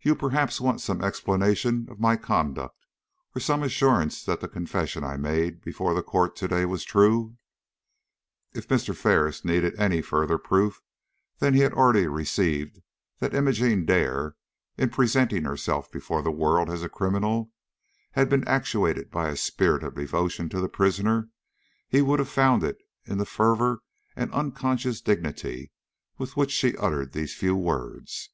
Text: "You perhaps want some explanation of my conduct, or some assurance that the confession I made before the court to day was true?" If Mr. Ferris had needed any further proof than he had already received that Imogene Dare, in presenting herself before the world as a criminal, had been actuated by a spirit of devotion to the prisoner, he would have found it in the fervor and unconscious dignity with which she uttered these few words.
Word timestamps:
"You 0.00 0.16
perhaps 0.16 0.60
want 0.60 0.80
some 0.80 1.00
explanation 1.00 1.86
of 1.88 2.00
my 2.00 2.16
conduct, 2.16 2.74
or 3.36 3.40
some 3.40 3.62
assurance 3.62 4.24
that 4.24 4.40
the 4.40 4.48
confession 4.48 5.04
I 5.04 5.16
made 5.16 5.60
before 5.62 5.94
the 5.94 6.02
court 6.02 6.34
to 6.38 6.48
day 6.48 6.64
was 6.64 6.82
true?" 6.82 7.36
If 8.52 8.66
Mr. 8.66 8.96
Ferris 8.96 9.42
had 9.42 9.44
needed 9.44 9.78
any 9.78 10.02
further 10.02 10.38
proof 10.38 10.82
than 11.38 11.54
he 11.54 11.60
had 11.60 11.72
already 11.72 12.08
received 12.08 12.82
that 13.20 13.32
Imogene 13.32 13.86
Dare, 13.86 14.34
in 14.76 14.90
presenting 14.90 15.44
herself 15.44 15.88
before 15.92 16.20
the 16.22 16.32
world 16.32 16.68
as 16.68 16.82
a 16.82 16.88
criminal, 16.88 17.52
had 18.14 18.28
been 18.28 18.48
actuated 18.48 19.08
by 19.08 19.28
a 19.28 19.36
spirit 19.36 19.84
of 19.84 19.94
devotion 19.94 20.48
to 20.48 20.60
the 20.60 20.68
prisoner, 20.68 21.28
he 21.88 22.02
would 22.02 22.18
have 22.18 22.28
found 22.28 22.64
it 22.64 22.78
in 23.04 23.18
the 23.18 23.24
fervor 23.24 23.82
and 24.16 24.32
unconscious 24.32 25.00
dignity 25.00 25.70
with 26.18 26.36
which 26.36 26.50
she 26.50 26.76
uttered 26.76 27.12
these 27.12 27.36
few 27.36 27.54
words. 27.54 28.30